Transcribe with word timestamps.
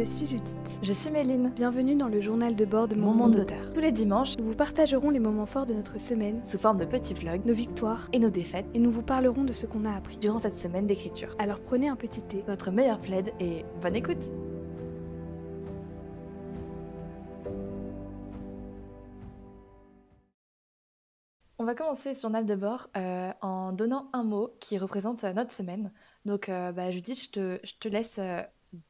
Je 0.00 0.04
suis 0.06 0.26
Judith. 0.26 0.80
Je 0.82 0.94
suis 0.94 1.10
Méline. 1.10 1.52
Bienvenue 1.54 1.94
dans 1.94 2.08
le 2.08 2.22
journal 2.22 2.56
de 2.56 2.64
bord 2.64 2.88
de 2.88 2.94
Mon, 2.94 3.08
Mon 3.08 3.14
Monde 3.14 3.36
d'auteur. 3.36 3.70
Tous 3.74 3.80
les 3.80 3.92
dimanches, 3.92 4.38
Nous 4.38 4.46
vous 4.46 4.54
partagerons 4.54 5.10
les 5.10 5.18
moments 5.18 5.44
forts 5.44 5.66
de 5.66 5.74
notre 5.74 6.00
semaine, 6.00 6.42
sous 6.42 6.56
forme 6.56 6.78
de 6.78 6.86
petits 6.86 7.12
vlogs, 7.12 7.44
nos 7.44 7.52
victoires, 7.52 8.08
et 8.14 8.18
nos 8.18 8.30
défaites 8.30 8.64
et 8.72 8.78
nous 8.78 8.90
vous 8.90 9.02
parlerons 9.02 9.44
de 9.44 9.52
ce 9.52 9.66
qu'on 9.66 9.84
a 9.84 9.94
appris. 9.94 10.16
durant 10.16 10.38
cette 10.38 10.54
semaine 10.54 10.86
d'écriture. 10.86 11.36
Alors 11.38 11.60
prenez 11.60 11.90
un 11.90 11.96
petit 11.96 12.22
thé. 12.22 12.42
Votre 12.46 12.70
meilleure 12.70 12.98
plaide 12.98 13.34
et 13.40 13.66
bonne 13.82 13.94
écoute 13.94 14.32
On 21.58 21.64
va 21.64 21.74
commencer 21.74 22.14
ce 22.14 22.22
journal 22.22 22.46
de 22.46 22.54
bord 22.54 22.88
euh, 22.96 23.32
en 23.42 23.72
donnant 23.72 24.08
un 24.14 24.24
mot 24.24 24.48
qui 24.60 24.78
représente 24.78 25.24
euh, 25.24 25.34
notre 25.34 25.52
semaine. 25.52 25.92
Donc, 26.24 26.48
euh, 26.48 26.72
bah, 26.72 26.90
Judith, 26.90 27.22
je 27.22 27.28
te, 27.28 27.60
je 27.62 27.74
te 27.78 27.86
laisse 27.86 28.18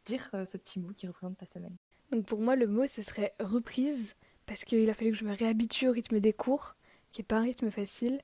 dire 0.05 0.29
euh, 0.35 0.45
ce 0.45 0.57
petit 0.57 0.81
mot 0.81 0.91
qui 0.95 1.07
représente 1.07 1.37
ta 1.39 1.47
semaine. 1.47 1.77
Donc 2.13 2.27
pour 2.27 2.41
moi, 2.41 2.57
le 2.57 2.67
mot, 2.67 2.87
ce 2.87 3.03
serait 3.03 3.35
reprise, 3.41 4.15
parce 4.47 4.65
qu'il 4.65 4.89
a 4.91 4.95
fallu 4.95 5.13
que 5.13 5.19
je 5.19 5.25
me 5.25 5.35
réhabitue 5.35 5.89
au 5.89 5.93
rythme 5.93 6.21
des 6.21 6.33
cours, 6.33 6.75
qui 7.13 7.23
est 7.23 7.25
pas 7.25 7.39
un 7.39 7.43
rythme 7.43 7.71
facile, 7.71 8.21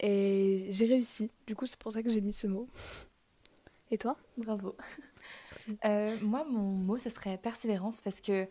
et 0.00 0.66
j'ai 0.70 0.86
réussi. 0.86 1.30
Du 1.46 1.56
coup, 1.56 1.66
c'est 1.66 1.78
pour 1.78 1.92
ça 1.92 2.02
que 2.02 2.10
j'ai 2.10 2.20
mis 2.20 2.32
ce 2.32 2.46
mot. 2.46 2.68
Et 3.90 3.98
toi? 3.98 4.16
Bravo. 4.36 4.76
Euh, 5.84 6.16
moi, 6.20 6.44
mon 6.44 6.60
mot, 6.72 6.98
ce 6.98 7.10
serait 7.10 7.38
persévérance 7.38 8.00
parce 8.00 8.20
que 8.20 8.46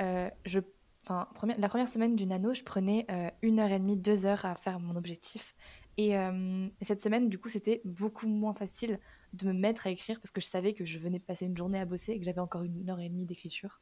euh, 0.00 0.30
je, 0.44 0.60
enfin, 1.04 1.28
première- 1.34 1.58
la 1.58 1.68
première 1.68 1.88
semaine 1.88 2.16
du 2.16 2.26
nano, 2.26 2.54
je 2.54 2.62
prenais 2.62 3.06
euh, 3.10 3.30
une 3.42 3.60
heure 3.60 3.70
et 3.70 3.78
demie, 3.78 3.96
deux 3.96 4.26
heures 4.26 4.44
à 4.44 4.54
faire 4.54 4.80
mon 4.80 4.96
objectif. 4.96 5.54
Et, 5.96 6.16
euh, 6.16 6.68
et 6.80 6.84
cette 6.84 7.00
semaine, 7.00 7.28
du 7.28 7.38
coup, 7.38 7.48
c'était 7.48 7.82
beaucoup 7.84 8.26
moins 8.26 8.54
facile 8.54 8.98
de 9.32 9.46
me 9.46 9.52
mettre 9.52 9.86
à 9.86 9.90
écrire 9.90 10.20
parce 10.20 10.30
que 10.30 10.40
je 10.40 10.46
savais 10.46 10.72
que 10.72 10.84
je 10.84 10.98
venais 10.98 11.18
de 11.18 11.24
passer 11.24 11.46
une 11.46 11.56
journée 11.56 11.78
à 11.78 11.86
bosser 11.86 12.12
et 12.12 12.18
que 12.18 12.24
j'avais 12.24 12.40
encore 12.40 12.62
une 12.62 12.88
heure 12.88 13.00
et 13.00 13.08
demie 13.08 13.26
d'écriture. 13.26 13.80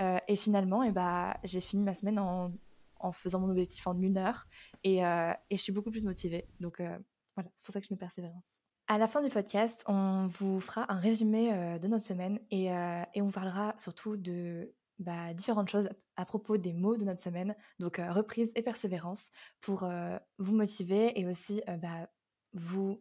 Euh, 0.00 0.18
et 0.28 0.36
finalement, 0.36 0.82
eh 0.82 0.92
bah, 0.92 1.36
j'ai 1.44 1.60
fini 1.60 1.82
ma 1.82 1.94
semaine 1.94 2.18
en, 2.18 2.52
faisant 3.12 3.40
mon 3.40 3.48
objectif 3.48 3.86
en 3.86 3.98
une 3.98 4.18
heure 4.18 4.46
et, 4.84 5.04
euh, 5.06 5.32
et 5.48 5.56
je 5.56 5.62
suis 5.62 5.72
beaucoup 5.72 5.90
plus 5.90 6.04
motivée. 6.04 6.46
Donc 6.60 6.76
voilà, 6.76 7.50
c'est 7.56 7.64
pour 7.64 7.72
ça 7.72 7.80
que 7.80 7.86
je 7.86 7.94
mets 7.94 7.98
persévérance. 7.98 8.60
À 8.88 8.98
la 8.98 9.06
fin 9.06 9.22
du 9.22 9.30
podcast, 9.30 9.84
on 9.86 10.26
vous 10.26 10.60
fera 10.60 10.92
un 10.92 10.98
résumé 10.98 11.78
de 11.78 11.88
notre 11.88 12.04
semaine 12.04 12.40
et, 12.50 12.66
et 12.66 13.22
on 13.22 13.30
parlera 13.30 13.74
surtout 13.78 14.18
de 14.18 14.70
bah, 15.00 15.32
différentes 15.32 15.70
choses 15.70 15.88
à 16.16 16.26
propos 16.26 16.58
des 16.58 16.74
mots 16.74 16.98
de 16.98 17.06
notre 17.06 17.22
semaine, 17.22 17.56
donc 17.78 17.98
euh, 17.98 18.12
reprise 18.12 18.52
et 18.54 18.62
persévérance, 18.62 19.30
pour 19.62 19.84
euh, 19.84 20.18
vous 20.36 20.54
motiver 20.54 21.18
et 21.18 21.26
aussi 21.26 21.62
euh, 21.68 21.78
bah, 21.78 22.10
vous, 22.52 23.00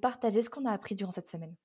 partager 0.00 0.42
ce 0.42 0.48
qu'on 0.48 0.64
a 0.66 0.70
appris 0.70 0.94
durant 0.94 1.10
cette 1.10 1.26
semaine. 1.26 1.56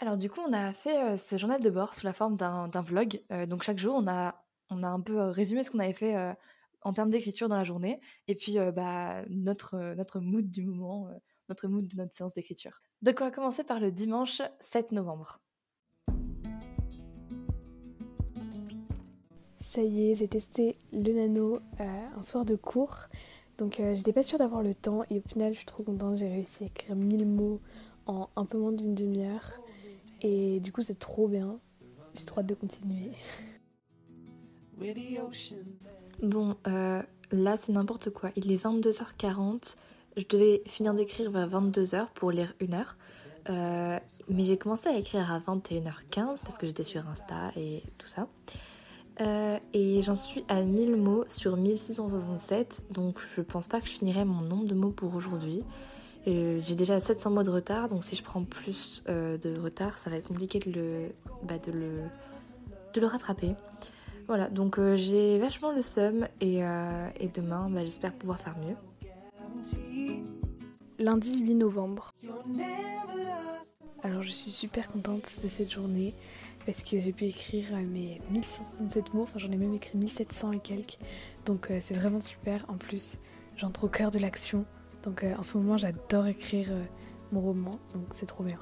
Alors 0.00 0.18
du 0.18 0.28
coup, 0.28 0.40
on 0.46 0.52
a 0.52 0.74
fait 0.74 1.16
ce 1.16 1.38
journal 1.38 1.62
de 1.62 1.70
bord 1.70 1.94
sous 1.94 2.04
la 2.04 2.12
forme 2.12 2.36
d'un 2.36 2.82
vlog. 2.82 3.22
Donc 3.48 3.62
chaque 3.62 3.78
jour, 3.78 3.94
on 3.94 4.06
a, 4.06 4.44
un 4.68 5.00
peu 5.00 5.18
résumé 5.30 5.62
ce 5.62 5.70
qu'on 5.70 5.78
avait 5.78 5.94
fait 5.94 6.14
en 6.82 6.92
termes 6.92 7.08
d'écriture 7.08 7.48
dans 7.48 7.56
la 7.56 7.64
journée 7.64 8.00
et 8.28 8.34
puis 8.34 8.56
bah, 8.74 9.24
notre, 9.30 9.94
notre 9.94 10.20
mood 10.20 10.50
du 10.50 10.66
moment, 10.66 11.08
notre 11.48 11.68
mood 11.68 11.88
de 11.88 11.96
notre 11.96 12.14
séance 12.14 12.34
d'écriture. 12.34 12.82
Donc 13.00 13.16
on 13.22 13.24
va 13.24 13.30
commencer 13.30 13.64
par 13.64 13.80
le 13.80 13.90
dimanche 13.90 14.42
7 14.60 14.92
novembre. 14.92 15.38
Ça 19.60 19.82
y 19.82 20.10
est, 20.10 20.14
j'ai 20.14 20.26
testé 20.26 20.74
le 20.90 21.12
nano 21.12 21.60
euh, 21.80 21.84
un 22.16 22.22
soir 22.22 22.46
de 22.46 22.56
cours. 22.56 22.96
Donc 23.58 23.78
euh, 23.78 23.94
j'étais 23.94 24.14
pas 24.14 24.22
sûre 24.22 24.38
d'avoir 24.38 24.62
le 24.62 24.74
temps 24.74 25.02
et 25.10 25.18
au 25.18 25.28
final 25.28 25.52
je 25.52 25.58
suis 25.58 25.66
trop 25.66 25.82
contente, 25.82 26.16
j'ai 26.16 26.28
réussi 26.28 26.64
à 26.64 26.66
écrire 26.68 26.96
1000 26.96 27.26
mots 27.26 27.60
en 28.06 28.30
un 28.36 28.46
peu 28.46 28.56
moins 28.56 28.72
d'une 28.72 28.94
demi-heure. 28.94 29.60
Et 30.22 30.60
du 30.60 30.72
coup 30.72 30.80
c'est 30.80 30.98
trop 30.98 31.28
bien. 31.28 31.58
J'ai 32.18 32.24
trop 32.24 32.40
hâte 32.40 32.46
de 32.46 32.54
continuer. 32.54 33.10
Bon, 36.22 36.56
euh, 36.66 37.02
là 37.30 37.56
c'est 37.58 37.72
n'importe 37.72 38.08
quoi. 38.08 38.30
Il 38.36 38.50
est 38.50 38.64
22h40. 38.64 39.76
Je 40.16 40.24
devais 40.26 40.62
finir 40.64 40.94
d'écrire 40.94 41.30
vers 41.30 41.50
22h 41.50 42.08
pour 42.14 42.30
lire 42.30 42.54
une 42.60 42.72
heure. 42.72 42.96
Mais 43.46 44.44
j'ai 44.44 44.56
commencé 44.56 44.88
à 44.88 44.96
écrire 44.96 45.30
à 45.30 45.38
21h15 45.40 46.42
parce 46.42 46.56
que 46.56 46.66
j'étais 46.66 46.84
sur 46.84 47.06
Insta 47.08 47.52
et 47.56 47.82
tout 47.98 48.06
ça. 48.06 48.26
Euh, 49.20 49.58
et 49.74 50.00
j'en 50.02 50.14
suis 50.14 50.44
à 50.48 50.62
1000 50.62 50.96
mots 50.96 51.24
sur 51.28 51.56
1667, 51.56 52.86
donc 52.90 53.20
je 53.36 53.42
pense 53.42 53.68
pas 53.68 53.80
que 53.80 53.86
je 53.86 53.92
finirai 53.92 54.24
mon 54.24 54.40
nombre 54.40 54.64
de 54.64 54.74
mots 54.74 54.90
pour 54.90 55.14
aujourd'hui. 55.14 55.62
Euh, 56.26 56.60
J'ai 56.62 56.74
déjà 56.74 57.00
700 57.00 57.30
mots 57.30 57.42
de 57.42 57.50
retard, 57.50 57.88
donc 57.88 58.04
si 58.04 58.16
je 58.16 58.22
prends 58.22 58.44
plus 58.44 59.02
euh, 59.08 59.36
de 59.36 59.58
retard, 59.58 59.98
ça 59.98 60.08
va 60.08 60.16
être 60.16 60.28
compliqué 60.28 60.58
de 60.58 60.70
le, 60.70 61.08
bah, 61.42 61.58
de 61.58 61.72
le, 61.72 62.02
de 62.94 63.00
le 63.00 63.06
rattraper. 63.06 63.54
Voilà, 64.26 64.48
donc 64.48 64.78
j'ai 64.94 65.38
vachement 65.38 65.72
le 65.72 65.82
seum 65.82 66.26
et, 66.40 66.60
et 66.60 67.28
demain, 67.34 67.68
bah, 67.68 67.80
j'espère 67.82 68.12
pouvoir 68.12 68.38
faire 68.38 68.54
mieux. 68.58 68.76
Lundi 71.00 71.40
8 71.40 71.56
novembre. 71.56 72.12
Alors 74.02 74.22
je 74.22 74.30
suis 74.30 74.50
super 74.50 74.90
contente 74.90 75.40
de 75.42 75.48
cette 75.48 75.70
journée 75.70 76.14
parce 76.66 76.82
que 76.82 77.00
j'ai 77.00 77.12
pu 77.12 77.26
écrire 77.26 77.66
euh, 77.72 77.82
mes 77.82 78.20
1167 78.30 79.14
mots, 79.14 79.22
enfin 79.22 79.38
j'en 79.38 79.50
ai 79.50 79.56
même 79.56 79.74
écrit 79.74 79.98
1700 79.98 80.52
et 80.52 80.58
quelques. 80.58 80.98
Donc 81.46 81.70
euh, 81.70 81.78
c'est 81.80 81.94
vraiment 81.94 82.20
super. 82.20 82.64
En 82.68 82.76
plus, 82.76 83.18
j'entre 83.56 83.84
au 83.84 83.88
cœur 83.88 84.10
de 84.10 84.18
l'action. 84.18 84.64
Donc 85.02 85.24
euh, 85.24 85.34
en 85.36 85.42
ce 85.42 85.56
moment 85.56 85.78
j'adore 85.78 86.26
écrire 86.26 86.68
mon 87.32 87.40
roman, 87.40 87.72
donc 87.94 88.04
c'est 88.12 88.26
trop 88.26 88.44
bien. 88.44 88.58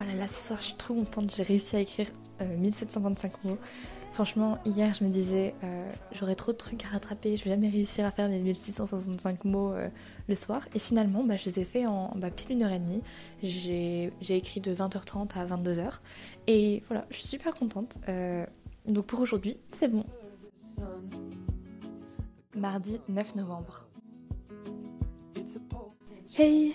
Voilà, 0.00 0.14
là 0.14 0.28
ce 0.28 0.48
soir, 0.48 0.60
je 0.60 0.66
suis 0.66 0.76
trop 0.76 0.94
contente, 0.94 1.34
j'ai 1.34 1.42
réussi 1.42 1.76
à 1.76 1.80
écrire 1.80 2.08
euh, 2.40 2.56
1725 2.56 3.44
mots. 3.44 3.58
Franchement, 4.12 4.58
hier, 4.64 4.92
je 4.92 5.04
me 5.04 5.08
disais, 5.08 5.54
euh, 5.62 5.92
j'aurais 6.12 6.34
trop 6.34 6.50
de 6.52 6.56
trucs 6.56 6.84
à 6.84 6.88
rattraper, 6.88 7.36
je 7.36 7.44
vais 7.44 7.50
jamais 7.50 7.68
réussir 7.68 8.04
à 8.04 8.10
faire 8.10 8.28
les 8.28 8.38
1665 8.40 9.44
mots 9.44 9.72
euh, 9.72 9.88
le 10.28 10.34
soir. 10.34 10.66
Et 10.74 10.80
finalement, 10.80 11.22
bah, 11.22 11.36
je 11.36 11.44
les 11.46 11.60
ai 11.60 11.64
fait 11.64 11.86
en 11.86 12.12
bah, 12.16 12.30
pile 12.30 12.52
une 12.52 12.62
heure 12.64 12.72
et 12.72 12.80
demie. 12.80 13.02
J'ai 13.42 14.12
écrit 14.28 14.60
de 14.60 14.74
20h30 14.74 15.38
à 15.38 15.46
22h. 15.46 16.00
Et 16.48 16.82
voilà, 16.88 17.06
je 17.10 17.16
suis 17.16 17.28
super 17.28 17.54
contente. 17.54 17.98
Euh, 18.08 18.44
donc 18.86 19.06
pour 19.06 19.20
aujourd'hui, 19.20 19.58
c'est 19.70 19.88
bon. 19.88 20.04
Mardi 22.56 23.00
9 23.08 23.36
novembre. 23.36 23.86
Hey 26.36 26.74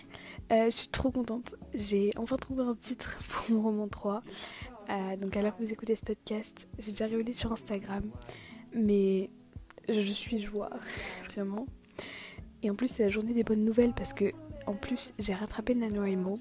Je 0.49 0.69
suis 0.69 0.87
trop 0.87 1.11
contente. 1.11 1.55
J'ai 1.73 2.11
enfin 2.17 2.37
trouvé 2.37 2.63
un 2.63 2.75
titre 2.75 3.17
pour 3.27 3.55
mon 3.55 3.61
roman 3.61 3.87
3. 3.89 4.23
Euh, 4.89 5.17
donc 5.17 5.35
à 5.35 5.41
l'heure 5.41 5.55
que 5.55 5.63
vous 5.63 5.71
écoutez 5.71 5.95
ce 5.95 6.05
podcast, 6.05 6.67
j'ai 6.79 6.91
déjà 6.91 7.05
révélé 7.05 7.33
sur 7.33 7.51
Instagram. 7.51 8.03
Mais 8.73 9.29
je 9.87 10.11
suis 10.11 10.39
joie, 10.39 10.69
vraiment. 11.29 11.65
Et 12.63 12.69
en 12.69 12.75
plus 12.75 12.87
c'est 12.87 13.03
la 13.03 13.09
journée 13.09 13.33
des 13.33 13.43
bonnes 13.43 13.63
nouvelles 13.63 13.93
parce 13.93 14.13
que 14.13 14.31
en 14.65 14.73
plus 14.73 15.13
j'ai 15.19 15.33
rattrapé 15.33 15.73
le 15.73 15.81
NaNoWriMo. 15.81 16.39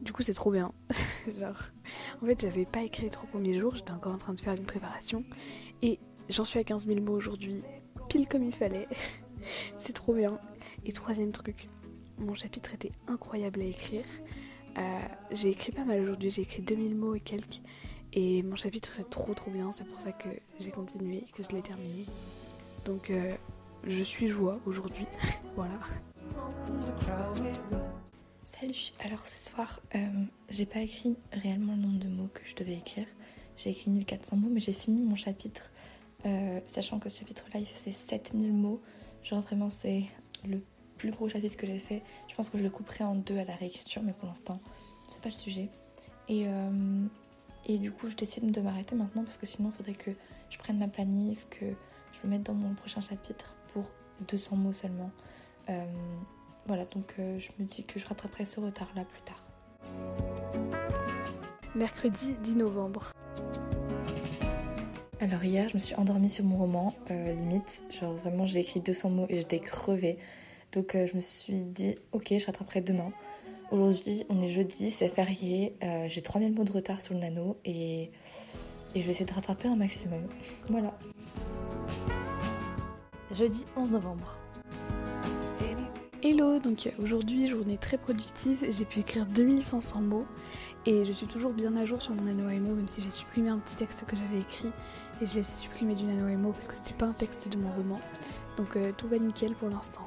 Du 0.00 0.12
coup 0.12 0.22
c'est 0.22 0.34
trop 0.34 0.50
bien. 0.50 0.72
Genre, 1.38 1.70
en 2.22 2.26
fait 2.26 2.40
j'avais 2.40 2.66
pas 2.66 2.82
écrit 2.82 3.04
les 3.04 3.10
trois 3.10 3.28
premiers 3.28 3.58
jours, 3.58 3.76
j'étais 3.76 3.92
encore 3.92 4.14
en 4.14 4.18
train 4.18 4.34
de 4.34 4.40
faire 4.40 4.54
une 4.54 4.64
préparation. 4.66 5.24
Et 5.82 5.98
j'en 6.28 6.44
suis 6.44 6.58
à 6.58 6.64
15 6.64 6.86
000 6.86 7.00
mots 7.00 7.16
aujourd'hui, 7.16 7.62
pile 8.08 8.28
comme 8.28 8.44
il 8.44 8.54
fallait. 8.54 8.88
c'est 9.76 9.92
trop 9.92 10.14
bien. 10.14 10.38
Et 10.84 10.92
troisième 10.92 11.32
truc, 11.32 11.68
mon 12.18 12.34
chapitre 12.34 12.74
était 12.74 12.92
incroyable 13.08 13.60
à 13.60 13.64
écrire. 13.64 14.04
Euh, 14.78 15.00
j'ai 15.30 15.50
écrit 15.50 15.72
pas 15.72 15.84
mal 15.84 16.00
aujourd'hui, 16.00 16.30
j'ai 16.30 16.42
écrit 16.42 16.62
2000 16.62 16.94
mots 16.94 17.14
et 17.14 17.20
quelques. 17.20 17.60
Et 18.12 18.42
mon 18.42 18.56
chapitre 18.56 19.00
est 19.00 19.08
trop 19.08 19.34
trop 19.34 19.50
bien, 19.50 19.72
c'est 19.72 19.84
pour 19.84 20.00
ça 20.00 20.12
que 20.12 20.28
j'ai 20.58 20.70
continué 20.70 21.18
et 21.18 21.32
que 21.32 21.42
je 21.42 21.54
l'ai 21.54 21.62
terminé. 21.62 22.06
Donc 22.84 23.10
euh, 23.10 23.34
je 23.84 24.02
suis 24.02 24.28
joie 24.28 24.58
aujourd'hui. 24.66 25.06
voilà. 25.56 25.78
Salut, 28.44 28.92
alors 29.04 29.26
ce 29.26 29.50
soir, 29.50 29.80
euh, 29.94 30.06
j'ai 30.50 30.66
pas 30.66 30.80
écrit 30.80 31.16
réellement 31.32 31.74
le 31.74 31.82
nombre 31.82 31.98
de 31.98 32.08
mots 32.08 32.28
que 32.32 32.42
je 32.44 32.54
devais 32.54 32.74
écrire. 32.74 33.06
J'ai 33.56 33.70
écrit 33.70 33.90
1400 33.90 34.36
mots, 34.36 34.48
mais 34.50 34.60
j'ai 34.60 34.72
fini 34.72 35.02
mon 35.02 35.16
chapitre, 35.16 35.70
sachant 36.66 36.98
que 36.98 37.08
ce 37.08 37.20
chapitre-là, 37.20 37.60
il 37.60 37.66
faisait 37.66 37.92
7000 37.92 38.52
mots. 38.52 38.80
Genre 39.22 39.40
vraiment, 39.40 39.70
c'est 39.70 40.04
le 40.44 40.60
plus 41.02 41.10
gros 41.10 41.28
chapitre 41.28 41.56
que 41.56 41.66
j'ai 41.66 41.80
fait. 41.80 42.02
Je 42.28 42.34
pense 42.36 42.48
que 42.48 42.58
je 42.58 42.62
le 42.62 42.70
couperai 42.70 43.02
en 43.02 43.16
deux 43.16 43.36
à 43.36 43.44
la 43.44 43.56
réécriture, 43.56 44.02
mais 44.02 44.12
pour 44.12 44.28
l'instant, 44.28 44.60
c'est 45.08 45.20
pas 45.20 45.30
le 45.30 45.34
sujet. 45.34 45.68
Et, 46.28 46.44
euh, 46.46 47.04
et 47.66 47.78
du 47.78 47.90
coup, 47.90 48.08
je 48.08 48.14
décide 48.14 48.48
de 48.52 48.60
m'arrêter 48.60 48.94
maintenant 48.94 49.24
parce 49.24 49.36
que 49.36 49.44
sinon, 49.46 49.70
il 49.70 49.76
faudrait 49.76 49.94
que 49.94 50.12
je 50.48 50.58
prenne 50.58 50.78
ma 50.78 50.86
planif, 50.86 51.44
que 51.50 51.66
je 51.66 52.26
me 52.26 52.30
mette 52.30 52.44
dans 52.44 52.54
mon 52.54 52.74
prochain 52.74 53.00
chapitre 53.00 53.56
pour 53.72 53.90
200 54.28 54.54
mots 54.56 54.72
seulement. 54.72 55.10
Euh, 55.70 55.84
voilà, 56.66 56.84
donc 56.84 57.14
euh, 57.18 57.40
je 57.40 57.50
me 57.58 57.66
dis 57.66 57.82
que 57.82 57.98
je 57.98 58.06
rattraperai 58.06 58.44
ce 58.44 58.60
retard-là 58.60 59.04
plus 59.04 59.22
tard. 59.22 59.42
Mercredi 61.74 62.36
10 62.44 62.56
novembre. 62.58 63.10
Alors 65.18 65.42
hier, 65.42 65.68
je 65.68 65.74
me 65.74 65.80
suis 65.80 65.96
endormie 65.96 66.30
sur 66.30 66.44
mon 66.44 66.58
roman, 66.58 66.94
euh, 67.10 67.34
limite. 67.34 67.82
Genre 67.90 68.12
vraiment, 68.12 68.46
j'ai 68.46 68.60
écrit 68.60 68.78
200 68.78 69.10
mots 69.10 69.26
et 69.28 69.36
j'étais 69.38 69.58
crevée. 69.58 70.18
Donc 70.72 70.94
euh, 70.94 71.06
je 71.06 71.14
me 71.14 71.20
suis 71.20 71.60
dit, 71.60 71.96
ok, 72.12 72.32
je 72.38 72.46
rattraperai 72.46 72.80
demain. 72.80 73.10
Aujourd'hui, 73.70 74.24
on 74.28 74.40
est 74.42 74.48
jeudi, 74.48 74.90
c'est 74.90 75.08
férié. 75.08 75.76
Euh, 75.82 76.06
j'ai 76.08 76.22
3000 76.22 76.52
mots 76.54 76.64
de 76.64 76.72
retard 76.72 77.00
sur 77.00 77.14
le 77.14 77.20
nano 77.20 77.58
et, 77.64 78.10
et 78.94 79.00
je 79.00 79.02
vais 79.02 79.10
essayer 79.10 79.26
de 79.26 79.32
rattraper 79.32 79.68
un 79.68 79.76
maximum. 79.76 80.26
Voilà. 80.68 80.98
Jeudi 83.32 83.64
11 83.76 83.92
novembre. 83.92 84.38
Hello, 86.24 86.60
donc 86.60 86.88
aujourd'hui 87.02 87.48
journée 87.48 87.78
très 87.78 87.98
productive, 87.98 88.64
j'ai 88.70 88.84
pu 88.84 89.00
écrire 89.00 89.26
2500 89.26 90.02
mots 90.02 90.26
et 90.86 91.04
je 91.04 91.10
suis 91.10 91.26
toujours 91.26 91.52
bien 91.52 91.76
à 91.76 91.84
jour 91.84 92.00
sur 92.00 92.14
mon 92.14 92.22
NaNoWriMo 92.22 92.76
même 92.76 92.86
si 92.86 93.00
j'ai 93.00 93.10
supprimé 93.10 93.48
un 93.48 93.58
petit 93.58 93.74
texte 93.74 94.06
que 94.06 94.14
j'avais 94.14 94.38
écrit 94.38 94.70
et 95.20 95.26
je 95.26 95.34
l'ai 95.34 95.42
supprimé 95.42 95.94
du 95.94 96.04
NaNoWriMo 96.04 96.52
parce 96.52 96.68
que 96.68 96.76
c'était 96.76 96.94
pas 96.94 97.06
un 97.06 97.12
texte 97.12 97.52
de 97.52 97.58
mon 97.58 97.72
roman. 97.72 97.98
Donc 98.56 98.76
euh, 98.76 98.92
tout 98.96 99.08
va 99.08 99.18
nickel 99.18 99.54
pour 99.54 99.68
l'instant. 99.68 100.04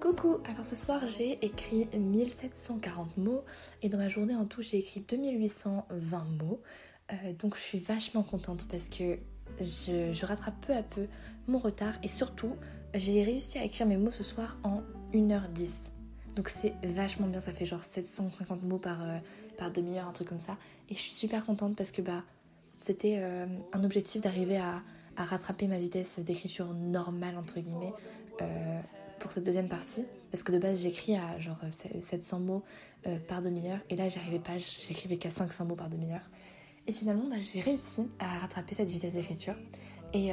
Coucou, 0.00 0.38
alors 0.48 0.64
ce 0.64 0.74
soir 0.76 1.02
j'ai 1.06 1.44
écrit 1.44 1.88
1740 1.96 3.16
mots 3.18 3.44
et 3.82 3.88
dans 3.88 3.98
ma 3.98 4.08
journée 4.08 4.34
en 4.34 4.44
tout 4.44 4.62
j'ai 4.62 4.78
écrit 4.78 5.00
2820 5.00 6.24
mots. 6.42 6.60
Euh, 7.12 7.32
donc 7.38 7.56
je 7.56 7.60
suis 7.60 7.78
vachement 7.78 8.22
contente 8.22 8.66
parce 8.70 8.88
que 8.88 9.18
je, 9.60 10.24
rattrape 10.24 10.54
peu 10.66 10.72
à 10.74 10.82
peu 10.82 11.06
mon 11.48 11.58
retard 11.58 11.94
et 12.02 12.08
surtout 12.08 12.56
j'ai 12.94 13.22
réussi 13.22 13.58
à 13.58 13.64
écrire 13.64 13.86
mes 13.86 13.96
mots 13.96 14.10
ce 14.10 14.22
soir 14.22 14.58
en 14.64 14.82
1h10. 15.12 15.90
Donc 16.34 16.48
c'est 16.48 16.74
vachement 16.82 17.26
bien, 17.26 17.40
ça 17.40 17.52
fait 17.52 17.66
genre 17.66 17.82
750 17.82 18.62
mots 18.62 18.78
par, 18.78 19.02
euh, 19.02 19.18
par 19.58 19.70
demi-heure, 19.70 20.08
un 20.08 20.12
truc 20.12 20.28
comme 20.28 20.38
ça. 20.38 20.56
Et 20.88 20.94
je 20.94 21.00
suis 21.00 21.12
super 21.12 21.44
contente 21.44 21.76
parce 21.76 21.92
que 21.92 22.02
bah, 22.02 22.24
c'était 22.80 23.18
euh, 23.18 23.46
un 23.72 23.84
objectif 23.84 24.22
d'arriver 24.22 24.56
à, 24.56 24.82
à, 25.20 25.24
rattraper 25.24 25.66
ma 25.66 25.78
vitesse 25.78 26.18
d'écriture 26.20 26.72
normale, 26.74 27.36
entre 27.36 27.60
guillemets, 27.60 27.92
euh, 28.42 28.80
pour 29.18 29.32
cette 29.32 29.44
deuxième 29.44 29.68
partie. 29.68 30.04
Parce 30.30 30.42
que 30.42 30.52
de 30.52 30.58
base 30.58 30.80
j'écris 30.80 31.16
à 31.16 31.38
genre 31.40 31.58
700 31.68 32.40
mots 32.40 32.64
par 33.28 33.42
demi-heure 33.42 33.80
et 33.88 33.96
là 33.96 34.08
j'arrivais 34.08 34.38
pas, 34.38 34.58
j'écrivais 34.58 35.16
qu'à 35.16 35.30
500 35.30 35.64
mots 35.64 35.74
par 35.74 35.88
demi-heure. 35.88 36.30
Et 36.86 36.92
finalement 36.92 37.24
bah, 37.28 37.36
j'ai 37.40 37.60
réussi 37.60 38.08
à 38.18 38.38
rattraper 38.38 38.74
cette 38.74 38.88
vitesse 38.88 39.14
d'écriture. 39.14 39.56
Et 40.14 40.30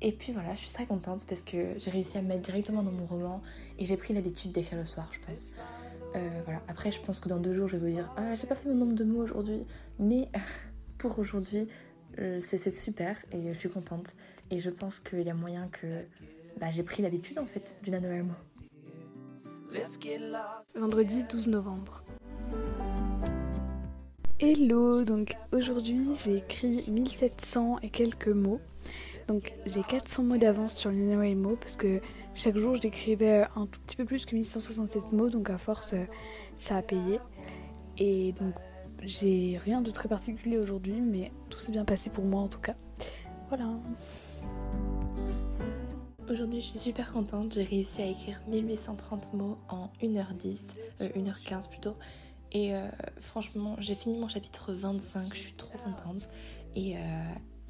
et 0.00 0.12
puis 0.12 0.32
voilà, 0.32 0.54
je 0.54 0.60
suis 0.60 0.72
très 0.72 0.86
contente 0.86 1.24
parce 1.26 1.42
que 1.42 1.74
j'ai 1.76 1.90
réussi 1.90 2.18
à 2.18 2.22
me 2.22 2.28
mettre 2.28 2.42
directement 2.42 2.82
dans 2.82 2.92
mon 2.92 3.04
roman 3.04 3.42
et 3.78 3.84
j'ai 3.84 3.96
pris 3.96 4.14
l'habitude 4.14 4.52
d'écrire 4.52 4.78
le 4.78 4.84
soir, 4.84 5.10
je 5.12 5.18
pense. 5.26 5.50
Euh, 6.14 6.28
voilà. 6.44 6.62
Après, 6.68 6.92
je 6.92 7.00
pense 7.00 7.20
que 7.20 7.28
dans 7.28 7.38
deux 7.38 7.52
jours, 7.52 7.68
je 7.68 7.76
vais 7.76 7.88
vous 7.88 7.94
dire 7.94 8.10
Ah, 8.16 8.34
j'ai 8.34 8.46
pas 8.46 8.54
fait 8.54 8.68
mon 8.68 8.76
nombre 8.76 8.94
de 8.94 9.04
mots 9.04 9.22
aujourd'hui. 9.22 9.64
Mais 9.98 10.28
pour 10.98 11.18
aujourd'hui, 11.18 11.62
euh, 11.62 11.64
c'est 12.40 12.76
super 12.76 13.16
et 13.32 13.52
je 13.52 13.58
suis 13.58 13.68
contente. 13.68 14.14
Et 14.50 14.60
je 14.60 14.70
pense 14.70 15.00
qu'il 15.00 15.22
y 15.22 15.30
a 15.30 15.34
moyen 15.34 15.68
que 15.68 16.04
bah, 16.58 16.70
j'ai 16.70 16.82
pris 16.82 17.02
l'habitude 17.02 17.38
en 17.38 17.46
fait 17.46 17.76
du 17.82 17.90
NaNoWriMo. 17.90 18.32
Vendredi 20.74 21.24
12 21.24 21.48
novembre. 21.48 22.02
Hello, 24.40 25.02
donc 25.04 25.36
aujourd'hui 25.52 26.06
j'ai 26.24 26.36
écrit 26.36 26.84
1700 26.88 27.80
et 27.82 27.90
quelques 27.90 28.28
mots. 28.28 28.60
Donc 29.26 29.52
j'ai 29.66 29.82
400 29.82 30.22
mots 30.22 30.36
d'avance 30.38 30.74
sur 30.74 30.90
les 30.90 31.34
mots 31.34 31.56
parce 31.56 31.76
que 31.76 32.00
chaque 32.34 32.56
jour 32.56 32.76
je 32.76 32.80
décrivais 32.80 33.46
un 33.56 33.66
tout 33.66 33.80
petit 33.80 33.96
peu 33.96 34.04
plus 34.04 34.24
que 34.24 34.34
1167 34.34 35.12
mots, 35.12 35.28
donc 35.28 35.50
à 35.50 35.58
force 35.58 35.92
euh, 35.92 36.04
ça 36.56 36.76
a 36.76 36.82
payé. 36.82 37.20
Et 37.98 38.32
j'ai 39.02 39.58
rien 39.58 39.80
de 39.80 39.90
très 39.90 40.08
particulier 40.08 40.58
aujourd'hui, 40.58 41.00
mais 41.00 41.32
tout 41.50 41.58
s'est 41.58 41.72
bien 41.72 41.84
passé 41.84 42.10
pour 42.10 42.24
moi 42.24 42.42
en 42.42 42.48
tout 42.48 42.60
cas. 42.60 42.74
Voilà. 43.48 43.78
Aujourd'hui, 46.30 46.60
je 46.60 46.66
suis 46.66 46.78
super 46.78 47.10
contente. 47.12 47.54
J'ai 47.54 47.62
réussi 47.62 48.02
à 48.02 48.06
écrire 48.06 48.42
1830 48.48 49.32
mots 49.32 49.56
en 49.68 49.90
1h10, 50.02 50.72
1h15 51.00 51.02
euh, 51.02 51.68
plutôt. 51.70 51.94
Et 52.52 52.74
euh, 52.74 52.86
franchement, 53.18 53.76
j'ai 53.78 53.94
fini 53.94 54.18
mon 54.18 54.28
chapitre 54.28 54.72
25. 54.72 55.34
Je 55.34 55.38
suis 55.38 55.54
trop 55.54 55.78
contente. 55.78 56.28
Et, 56.76 56.96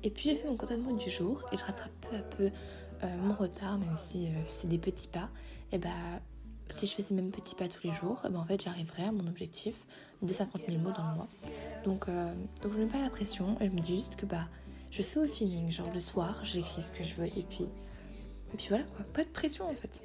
et 0.03 0.11
puis 0.11 0.31
j'ai 0.31 0.37
fait 0.37 0.49
mon 0.49 0.83
mots 0.83 0.97
du 0.97 1.11
jour 1.11 1.43
et 1.53 1.57
je 1.57 1.65
rattrape 1.65 1.93
peu 2.11 2.17
à 2.17 2.23
peu 2.23 2.51
euh, 3.05 3.17
mon 3.19 3.35
retard, 3.35 3.79
même 3.79 3.97
si 3.97 4.27
euh, 4.27 4.31
c'est 4.47 4.69
des 4.69 4.79
petits 4.79 5.07
pas. 5.07 5.29
Et 5.73 5.79
bah, 5.79 5.89
si 6.77 6.87
je 6.87 6.95
fais 6.95 7.03
ces 7.03 7.15
mêmes 7.15 7.31
petits 7.31 7.55
pas 7.55 7.69
tous 7.69 7.87
les 7.87 7.93
jours, 7.93 8.21
bah, 8.23 8.39
en 8.39 8.45
fait 8.45 8.63
j'arriverai 8.63 9.05
à 9.05 9.13
mon 9.13 9.27
objectif 9.27 9.87
des 10.23 10.33
50 10.33 10.63
000 10.69 10.79
mots 10.79 10.93
dans 10.93 11.09
le 11.11 11.17
mois. 11.17 11.29
Donc, 11.85 12.09
euh, 12.09 12.33
donc 12.63 12.73
je 12.73 12.79
mets 12.79 12.87
pas 12.87 13.01
la 13.01 13.11
pression 13.11 13.57
et 13.61 13.67
je 13.67 13.73
me 13.73 13.81
dis 13.81 13.97
juste 13.97 14.17
que 14.17 14.27
bah, 14.27 14.49
je 14.91 15.03
fais 15.03 15.21
au 15.21 15.27
feeling, 15.27 15.69
genre 15.69 15.91
le 15.93 16.01
soir 16.01 16.41
j'écris 16.45 16.83
ce 16.83 16.93
que 16.93 17.05
je 17.05 17.15
veux 17.15 17.27
et 17.27 17.45
puis, 17.49 17.65
et 17.65 18.57
puis 18.57 18.67
voilà 18.69 18.85
quoi, 18.85 19.05
pas 19.13 19.25
de 19.25 19.31
pression 19.31 19.69
en 19.69 19.75
fait. 19.75 20.05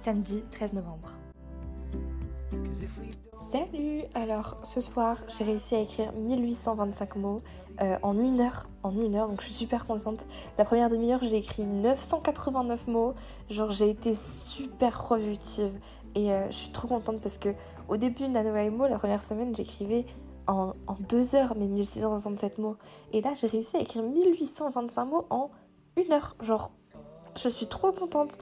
Samedi 0.00 0.42
13 0.50 0.72
novembre. 0.72 1.12
Salut. 3.36 4.02
Alors 4.14 4.56
ce 4.62 4.80
soir 4.80 5.18
j'ai 5.28 5.44
réussi 5.44 5.74
à 5.74 5.80
écrire 5.80 6.12
1825 6.12 7.16
mots 7.16 7.42
euh, 7.80 7.96
en 8.02 8.18
une 8.18 8.40
heure, 8.40 8.68
en 8.82 8.96
une 8.98 9.14
heure, 9.14 9.28
donc 9.28 9.40
je 9.40 9.46
suis 9.46 9.54
super 9.54 9.86
contente. 9.86 10.26
La 10.58 10.64
première 10.64 10.88
demi-heure 10.88 11.20
j'ai 11.22 11.36
écrit 11.36 11.64
989 11.64 12.86
mots, 12.86 13.14
genre 13.50 13.70
j'ai 13.70 13.90
été 13.90 14.14
super 14.14 15.02
productive 15.02 15.72
et 16.14 16.32
euh, 16.32 16.46
je 16.50 16.56
suis 16.56 16.72
trop 16.72 16.88
contente 16.88 17.20
parce 17.20 17.38
que 17.38 17.50
au 17.88 17.96
début 17.96 18.22
de 18.22 18.28
NaNoWriMo, 18.28 18.86
la 18.86 18.98
première 18.98 19.22
semaine 19.22 19.54
j'écrivais 19.54 20.06
en, 20.46 20.72
en, 20.86 20.94
deux 21.08 21.34
heures 21.34 21.56
mes 21.56 21.68
1667 21.68 22.58
mots. 22.58 22.76
Et 23.12 23.22
là 23.22 23.32
j'ai 23.34 23.48
réussi 23.48 23.76
à 23.76 23.80
écrire 23.80 24.02
1825 24.02 25.04
mots 25.04 25.26
en 25.30 25.50
une 25.96 26.12
heure, 26.12 26.36
genre 26.40 26.70
je 27.36 27.48
suis 27.48 27.66
trop 27.66 27.92
contente 27.92 28.38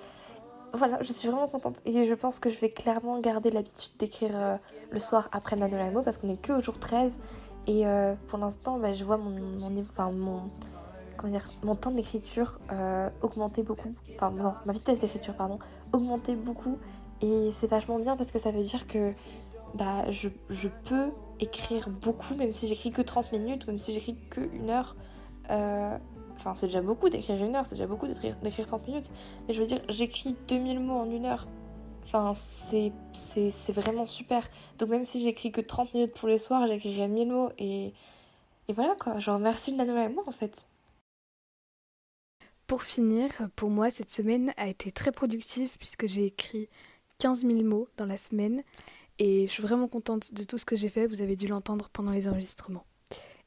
voilà, 0.73 0.99
je 1.03 1.13
suis 1.13 1.29
vraiment 1.29 1.49
contente. 1.49 1.81
Et 1.85 2.05
je 2.07 2.15
pense 2.15 2.39
que 2.39 2.49
je 2.49 2.59
vais 2.59 2.71
clairement 2.71 3.21
garder 3.21 3.51
l'habitude 3.51 3.93
d'écrire 3.99 4.31
euh, 4.35 4.57
le 4.91 4.99
soir 4.99 5.29
après 5.33 5.57
le 5.57 5.63
NaNoWriMo 5.63 6.03
parce 6.03 6.19
qu'on 6.19 6.29
est 6.29 6.41
que 6.41 6.53
au 6.53 6.61
jour 6.61 6.79
13. 6.79 7.19
Et 7.67 7.87
euh, 7.87 8.15
pour 8.29 8.39
l'instant, 8.39 8.79
bah, 8.79 8.93
je 8.93 9.05
vois 9.05 9.19
mon, 9.19 9.57
enfin, 9.81 10.11
mon, 10.13 11.75
temps 11.75 11.91
d'écriture 11.91 12.59
euh, 12.73 13.09
augmenter 13.23 13.63
beaucoup. 13.63 13.91
Enfin, 14.15 14.31
non, 14.31 14.55
ma 14.65 14.73
vitesse 14.73 14.99
d'écriture, 14.99 15.35
pardon, 15.35 15.59
augmenter 15.93 16.35
beaucoup. 16.37 16.79
Et 17.21 17.51
c'est 17.53 17.67
vachement 17.67 17.99
bien 17.99 18.17
parce 18.17 18.33
que 18.33 18.39
ça 18.39 18.51
veut 18.51 18.63
dire 18.63 18.87
que 18.87 19.13
bah, 19.75 20.11
je, 20.11 20.29
je 20.49 20.69
peux 20.85 21.11
écrire 21.39 21.91
beaucoup, 21.91 22.35
même 22.35 22.53
si 22.53 22.67
j'écris 22.67 22.93
que 22.93 23.03
30 23.03 23.33
minutes, 23.33 23.67
même 23.67 23.77
si 23.77 23.93
j'écris 23.93 24.17
que 24.31 24.41
une 24.41 24.71
heure. 24.71 24.97
Enfin, 26.41 26.55
c'est 26.55 26.69
déjà 26.69 26.81
beaucoup 26.81 27.11
d'écrire 27.11 27.45
une 27.45 27.55
heure, 27.55 27.67
c'est 27.67 27.75
déjà 27.75 27.87
beaucoup 27.87 28.07
d'écrire 28.07 28.67
30 28.67 28.89
minutes. 28.89 29.13
Mais 29.47 29.53
je 29.53 29.61
veux 29.61 29.67
dire, 29.67 29.83
j'écris 29.91 30.35
2000 30.49 30.81
mots 30.81 30.95
en 30.95 31.11
une 31.11 31.27
heure. 31.27 31.47
Enfin, 32.03 32.33
c'est 32.33 32.93
vraiment 33.73 34.07
super. 34.07 34.49
Donc 34.79 34.89
même 34.89 35.05
si 35.05 35.21
j'écris 35.23 35.53
que 35.53 35.61
30 35.61 35.93
minutes 35.93 36.15
pour 36.15 36.29
les 36.29 36.39
soirs, 36.39 36.67
j'écrirai 36.67 37.09
1000 37.09 37.29
mots. 37.29 37.51
Et, 37.59 37.93
et 38.69 38.73
voilà 38.73 38.97
quoi, 38.99 39.19
genre 39.19 39.39
merci 39.39 39.75
de 39.75 39.85
la 39.85 40.09
moi 40.09 40.25
en 40.27 40.33
fait. 40.33 40.67
Pour 42.67 42.85
finir, 42.85 43.29
pour 43.55 43.69
moi, 43.69 43.91
cette 43.91 44.11
semaine 44.11 44.55
a 44.57 44.67
été 44.67 44.93
très 44.93 45.13
productive 45.13 45.77
puisque 45.77 46.07
j'ai 46.07 46.25
écrit 46.25 46.71
15 47.19 47.43
000 47.43 47.65
mots 47.65 47.87
dans 47.99 48.07
la 48.07 48.17
semaine. 48.17 48.63
Et 49.19 49.47
je 49.47 49.53
suis 49.53 49.63
vraiment 49.63 49.89
contente 49.89 50.33
de 50.33 50.45
tout 50.45 50.57
ce 50.57 50.65
que 50.65 50.75
j'ai 50.75 50.89
fait. 50.89 51.07
Vous 51.07 51.21
avez 51.21 51.37
dû 51.37 51.49
l'entendre 51.49 51.91
pendant 51.93 52.13
les 52.13 52.29
enregistrements. 52.29 52.87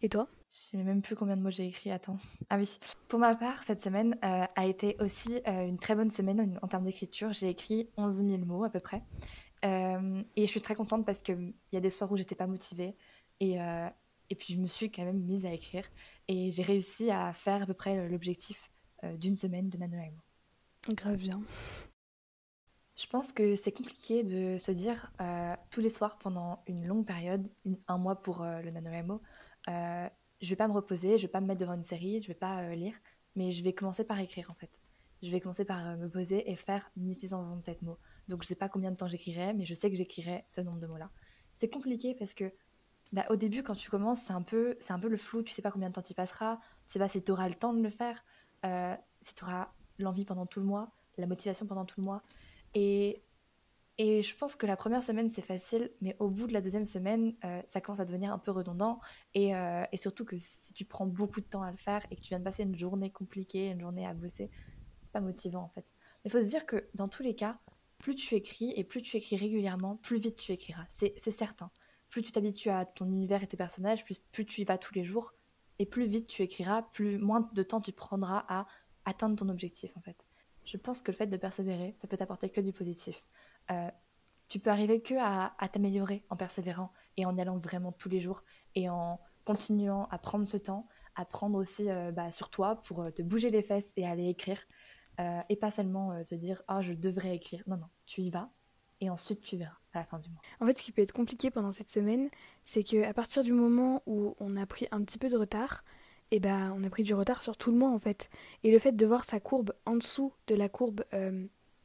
Et 0.03 0.09
toi? 0.09 0.27
Je 0.53 0.59
sais 0.59 0.77
même 0.77 1.01
plus 1.01 1.15
combien 1.15 1.35
de 1.35 1.41
mots 1.41 1.49
j'ai 1.49 1.65
écrit. 1.65 1.89
Attends. 1.89 2.17
Ah 2.51 2.57
oui. 2.57 2.77
Pour 3.07 3.19
ma 3.19 3.35
part, 3.35 3.63
cette 3.63 3.79
semaine 3.79 4.15
euh, 4.23 4.45
a 4.55 4.65
été 4.67 4.95
aussi 4.99 5.41
euh, 5.47 5.65
une 5.65 5.79
très 5.79 5.95
bonne 5.95 6.11
semaine 6.11 6.59
en, 6.61 6.67
termes 6.67 6.83
d'écriture. 6.83 7.33
J'ai 7.33 7.49
écrit 7.49 7.89
11 7.97 8.23
000 8.23 8.37
mots 8.45 8.63
à 8.63 8.69
peu 8.69 8.79
près. 8.79 9.01
Euh, 9.65 10.21
et 10.35 10.45
je 10.45 10.51
suis 10.51 10.61
très 10.61 10.75
contente 10.75 11.07
parce 11.07 11.23
qu'il 11.23 11.55
y 11.71 11.77
a 11.77 11.79
des 11.79 11.89
soirs 11.89 12.11
où 12.11 12.17
j'étais 12.17 12.35
pas 12.35 12.45
motivée. 12.45 12.95
Et, 13.39 13.55
et 14.29 14.35
puis 14.35 14.53
je 14.53 14.59
me 14.59 14.67
suis 14.67 14.91
quand 14.91 15.03
même 15.03 15.21
mise 15.21 15.45
à 15.45 15.51
écrire. 15.51 15.85
Et 16.27 16.51
j'ai 16.51 16.63
réussi 16.63 17.09
à 17.09 17.33
faire 17.33 17.63
à 17.63 17.65
peu 17.65 17.73
près 17.73 18.07
l'objectif 18.07 18.69
d'une 19.17 19.35
semaine 19.35 19.69
de 19.69 19.77
NaNoWriMo. 19.77 20.21
Grave 20.89 21.17
bien. 21.17 21.41
Je 22.95 23.07
pense 23.07 23.33
que 23.33 23.55
c'est 23.55 23.73
compliqué 23.73 24.23
de 24.23 24.57
se 24.57 24.71
dire 24.71 25.11
tous 25.71 25.81
les 25.81 25.89
soirs 25.89 26.17
pendant 26.19 26.63
une 26.67 26.85
longue 26.85 27.05
période, 27.05 27.49
un 27.87 27.97
mois 27.97 28.21
pour 28.21 28.43
le 28.43 28.69
NaNoWriMo, 28.69 29.19
je 30.43 30.49
vais 30.49 30.55
pas 30.55 30.67
me 30.67 30.73
reposer, 30.73 31.17
je 31.17 31.23
vais 31.23 31.31
pas 31.31 31.41
me 31.41 31.47
mettre 31.47 31.61
devant 31.61 31.73
une 31.73 31.83
série, 31.83 32.21
je 32.21 32.27
vais 32.27 32.33
pas 32.33 32.61
euh, 32.63 32.75
lire, 32.75 32.93
mais 33.35 33.51
je 33.51 33.63
vais 33.63 33.73
commencer 33.73 34.03
par 34.03 34.19
écrire 34.19 34.51
en 34.51 34.53
fait. 34.55 34.81
Je 35.21 35.29
vais 35.29 35.39
commencer 35.39 35.63
par 35.63 35.87
euh, 35.87 35.95
me 35.95 36.09
poser 36.09 36.51
et 36.51 36.55
faire 36.55 36.91
1667 36.97 37.81
mots. 37.81 37.97
Donc 38.27 38.43
je 38.43 38.47
sais 38.49 38.55
pas 38.55 38.67
combien 38.67 38.91
de 38.91 38.97
temps 38.97 39.07
j'écrirai, 39.07 39.53
mais 39.53 39.65
je 39.65 39.73
sais 39.73 39.89
que 39.89 39.95
j'écrirai 39.95 40.43
ce 40.49 40.59
nombre 40.59 40.79
de 40.79 40.87
mots-là. 40.87 41.09
C'est 41.53 41.69
compliqué 41.69 42.13
parce 42.13 42.33
que 42.33 42.51
bah, 43.13 43.25
au 43.29 43.37
début, 43.37 43.63
quand 43.63 43.75
tu 43.75 43.89
commences, 43.89 44.21
c'est 44.21 44.33
un 44.33 44.41
peu, 44.41 44.75
un 44.89 44.99
peu 44.99 45.07
le 45.07 45.17
flou. 45.17 45.43
Tu 45.43 45.53
sais 45.53 45.61
pas 45.61 45.71
combien 45.71 45.89
de 45.89 45.93
temps 45.93 46.01
tu 46.01 46.13
passeras, 46.13 46.57
tu 46.57 46.93
sais 46.93 46.99
pas 46.99 47.07
si 47.07 47.23
tu 47.23 47.31
auras 47.31 47.47
le 47.47 47.53
temps 47.53 47.73
de 47.73 47.81
le 47.81 47.89
faire, 47.89 48.25
euh, 48.65 48.95
si 49.21 49.35
tu 49.35 49.43
auras 49.45 49.71
l'envie 49.99 50.25
pendant 50.25 50.45
tout 50.45 50.59
le 50.59 50.65
mois, 50.65 50.91
la 51.17 51.27
motivation 51.27 51.65
pendant 51.67 51.85
tout 51.85 52.01
le 52.01 52.05
mois. 52.05 52.21
Et 52.73 53.23
et 53.97 54.23
je 54.23 54.35
pense 54.35 54.55
que 54.55 54.65
la 54.65 54.75
première 54.75 55.03
semaine, 55.03 55.29
c'est 55.29 55.43
facile, 55.43 55.91
mais 56.01 56.15
au 56.19 56.29
bout 56.29 56.47
de 56.47 56.53
la 56.53 56.61
deuxième 56.61 56.87
semaine, 56.87 57.35
euh, 57.45 57.61
ça 57.67 57.79
commence 57.79 57.99
à 57.99 58.05
devenir 58.05 58.33
un 58.33 58.39
peu 58.39 58.49
redondant. 58.49 58.99
Et, 59.35 59.55
euh, 59.55 59.83
et, 59.91 59.97
surtout 59.97 60.25
que 60.25 60.35
si 60.37 60.73
tu 60.73 60.83
prends 60.83 61.05
beaucoup 61.05 61.41
de 61.41 61.45
temps 61.45 61.61
à 61.61 61.69
le 61.69 61.77
faire 61.77 62.03
et 62.09 62.15
que 62.15 62.21
tu 62.21 62.29
viens 62.29 62.39
de 62.39 62.43
passer 62.43 62.63
une 62.63 62.77
journée 62.77 63.11
compliquée, 63.11 63.69
une 63.69 63.79
journée 63.79 64.07
à 64.07 64.13
bosser, 64.15 64.49
c'est 65.01 65.11
pas 65.11 65.21
motivant 65.21 65.61
en 65.61 65.69
fait. 65.69 65.93
Mais 66.23 66.29
il 66.29 66.31
faut 66.31 66.41
se 66.41 66.47
dire 66.47 66.65
que 66.65 66.89
dans 66.95 67.07
tous 67.07 67.21
les 67.21 67.35
cas, 67.35 67.59
plus 67.99 68.15
tu 68.15 68.33
écris 68.35 68.73
et 68.75 68.83
plus 68.83 69.01
tu 69.03 69.15
écris 69.15 69.35
régulièrement, 69.35 69.97
plus 69.97 70.17
vite 70.17 70.37
tu 70.37 70.51
écriras. 70.51 70.85
C'est 70.89 71.17
certain. 71.19 71.69
Plus 72.09 72.23
tu 72.23 72.31
t'habitues 72.31 72.69
à 72.69 72.85
ton 72.85 73.05
univers 73.05 73.43
et 73.43 73.47
tes 73.47 73.57
personnages, 73.57 74.03
plus, 74.03 74.19
plus 74.19 74.45
tu 74.45 74.61
y 74.61 74.63
vas 74.63 74.77
tous 74.77 74.93
les 74.93 75.03
jours, 75.03 75.33
et 75.79 75.85
plus 75.85 76.05
vite 76.05 76.27
tu 76.27 76.41
écriras, 76.41 76.81
plus 76.81 77.17
moins 77.17 77.49
de 77.53 77.63
temps 77.63 77.81
tu 77.81 77.91
prendras 77.91 78.45
à 78.47 78.67
atteindre 79.05 79.35
ton 79.35 79.49
objectif 79.49 79.95
en 79.97 80.01
fait. 80.01 80.25
Je 80.65 80.77
pense 80.77 81.01
que 81.01 81.11
le 81.11 81.17
fait 81.17 81.27
de 81.27 81.37
persévérer, 81.37 81.93
ça 81.95 82.07
peut 82.07 82.17
t'apporter 82.17 82.49
que 82.49 82.61
du 82.61 82.71
positif. 82.71 83.27
Euh, 83.71 83.89
tu 84.49 84.59
peux 84.59 84.69
arriver 84.69 85.01
que 85.01 85.15
à, 85.17 85.53
t'améliorer 85.69 86.23
en 86.29 86.35
persévérant 86.35 86.91
et 87.17 87.25
en 87.25 87.37
allant 87.37 87.57
vraiment 87.57 87.91
tous 87.91 88.09
les 88.09 88.21
jours 88.21 88.43
et 88.75 88.89
en 88.89 89.19
continuant 89.45 90.07
à 90.11 90.19
prendre 90.19 90.45
ce 90.45 90.57
temps, 90.57 90.87
à 91.15 91.25
prendre 91.25 91.57
aussi 91.57 91.89
euh, 91.89 92.11
bah, 92.11 92.31
sur 92.31 92.49
toi 92.49 92.75
pour 92.81 93.01
euh, 93.01 93.09
te 93.09 93.21
bouger 93.21 93.49
les 93.49 93.63
fesses 93.63 93.93
et 93.95 94.05
aller 94.05 94.27
écrire. 94.29 94.61
et 95.49 95.55
pas 95.55 95.71
seulement 95.71 96.23
te 96.23 96.35
dire 96.35 96.61
ah 96.67 96.81
je 96.81 96.93
devrais 96.93 97.35
écrire. 97.35 97.63
Non 97.67 97.77
non, 97.77 97.89
tu 98.05 98.21
y 98.21 98.29
vas 98.29 98.49
et 99.01 99.09
ensuite 99.09 99.41
tu 99.41 99.57
verras 99.57 99.77
à 99.93 99.99
la 99.99 100.05
fin 100.05 100.19
du 100.19 100.29
mois. 100.29 100.41
En 100.59 100.65
fait, 100.65 100.77
ce 100.77 100.83
qui 100.83 100.91
peut 100.91 101.01
être 101.01 101.11
compliqué 101.11 101.51
pendant 101.51 101.71
cette 101.71 101.91
semaine, 101.91 102.29
c'est 102.63 102.83
que 102.83 103.03
à 103.03 103.13
partir 103.13 103.43
du 103.43 103.51
moment 103.51 104.01
où 104.05 104.35
on 104.39 104.55
a 104.55 104.65
pris 104.65 104.87
un 104.91 105.03
petit 105.03 105.19
peu 105.19 105.29
de 105.29 105.37
retard, 105.37 105.83
et 106.31 106.37
eh 106.37 106.39
ben 106.39 106.73
on 106.75 106.83
a 106.83 106.89
pris 106.89 107.03
du 107.03 107.13
retard 107.13 107.43
sur 107.43 107.57
tout 107.57 107.71
le 107.71 107.77
mois 107.77 107.91
en 107.91 107.99
fait. 107.99 108.29
Et 108.63 108.71
le 108.71 108.79
fait 108.79 108.93
de 108.93 109.05
voir 109.05 109.23
sa 109.23 109.39
courbe 109.39 109.73
en 109.85 109.95
dessous 109.97 110.33
de 110.47 110.55
la 110.55 110.67
courbe 110.67 111.03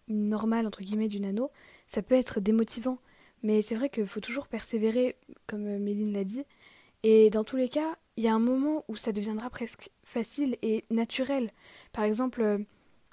normale 0.08 0.66
entre 0.66 0.82
guillemets 0.82 1.08
du 1.08 1.20
nano, 1.20 1.50
ça 1.86 2.02
peut 2.02 2.14
être 2.14 2.40
démotivant. 2.40 2.98
Mais 3.42 3.62
c'est 3.62 3.76
vrai 3.76 3.88
qu'il 3.88 4.06
faut 4.06 4.20
toujours 4.20 4.48
persévérer, 4.48 5.16
comme 5.46 5.66
euh, 5.66 5.78
Méline 5.78 6.12
l'a 6.12 6.24
dit. 6.24 6.44
Et 7.04 7.30
dans 7.30 7.44
tous 7.44 7.56
les 7.56 7.68
cas, 7.68 7.96
il 8.16 8.24
y 8.24 8.28
a 8.28 8.34
un 8.34 8.40
moment 8.40 8.84
où 8.88 8.96
ça 8.96 9.12
deviendra 9.12 9.48
presque 9.48 9.90
facile 10.02 10.56
et 10.62 10.84
naturel. 10.90 11.52
Par 11.92 12.02
exemple, 12.02 12.42
euh, 12.42 12.58